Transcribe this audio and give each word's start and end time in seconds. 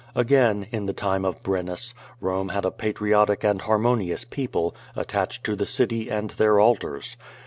Again, 0.15 0.65
in 0.71 0.87
the 0.87 0.93
time 0.95 1.25
of 1.25 1.43
Brennus, 1.43 1.93
Rome 2.21 2.49
had 2.49 2.65
a 2.65 2.71
patriotic 2.71 3.43
and 3.43 3.61
harmonious 3.61 4.25
people, 4.25 4.75
attached 4.95 5.43
to 5.43 5.55
the 5.55 5.67
city 5.67 6.09
and 6.09 6.31
their 6.31 6.59
altars. 6.59 7.15